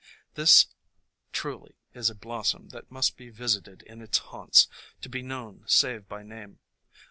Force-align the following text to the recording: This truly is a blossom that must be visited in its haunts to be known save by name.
This 0.33 0.65
truly 1.31 1.75
is 1.93 2.09
a 2.09 2.15
blossom 2.15 2.69
that 2.69 2.89
must 2.89 3.17
be 3.17 3.29
visited 3.29 3.83
in 3.83 4.01
its 4.01 4.17
haunts 4.17 4.67
to 5.01 5.09
be 5.09 5.21
known 5.21 5.61
save 5.67 6.09
by 6.09 6.23
name. 6.23 6.57